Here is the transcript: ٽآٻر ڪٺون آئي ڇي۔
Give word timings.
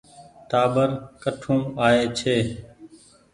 ٽآٻر 0.49 0.89
ڪٺون 1.23 1.59
آئي 1.85 2.03
ڇي۔ 2.17 2.35